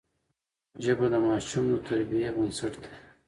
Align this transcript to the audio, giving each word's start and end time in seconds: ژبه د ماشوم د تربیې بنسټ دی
ژبه 0.83 1.05
د 1.13 1.15
ماشوم 1.27 1.63
د 1.69 1.73
تربیې 1.87 2.29
بنسټ 2.35 2.73
دی 2.83 2.91